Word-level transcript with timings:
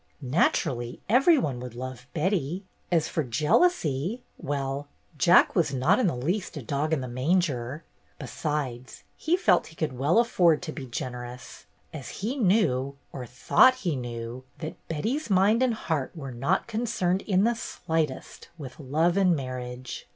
Naturally 0.33 0.99
every 1.07 1.37
one 1.37 1.59
would 1.59 1.75
love 1.75 2.07
Betty. 2.11 2.65
THE 2.89 2.95
GYPSIES 2.95 3.05
295 3.05 3.05
As 3.05 3.07
for 3.07 3.39
jealousy, 3.45 4.23
well, 4.39 4.87
Jack 5.19 5.55
was 5.55 5.75
not 5.75 5.99
in 5.99 6.07
the 6.07 6.15
least 6.15 6.57
a 6.57 6.63
dog 6.63 6.91
in 6.91 7.01
the 7.01 7.07
manger; 7.07 7.83
besides, 8.17 9.03
he 9.15 9.37
felt 9.37 9.67
he 9.67 9.75
could 9.75 9.95
well 9.95 10.17
afford 10.17 10.63
to 10.63 10.71
be 10.71 10.87
generous, 10.87 11.67
as 11.93 12.09
he 12.09 12.35
knew— 12.35 12.97
or 13.13 13.27
thought 13.27 13.75
he 13.85 13.95
knew— 13.95 14.43
that 14.57 14.75
Betty's 14.87 15.29
mind 15.29 15.61
and 15.61 15.75
heart 15.75 16.15
were 16.15 16.31
not 16.31 16.65
concerned 16.65 17.21
in 17.27 17.43
the 17.43 17.53
slightest 17.53 18.49
with 18.57 18.79
love 18.79 19.17
and 19.17 19.35
marriage. 19.35 20.09